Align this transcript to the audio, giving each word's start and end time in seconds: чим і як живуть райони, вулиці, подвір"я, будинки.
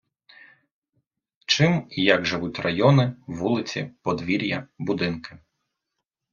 чим 1.47 1.87
і 1.89 2.01
як 2.03 2.25
живуть 2.25 2.59
райони, 2.59 3.13
вулиці, 3.27 3.91
подвір"я, 4.03 4.67
будинки. 4.77 5.37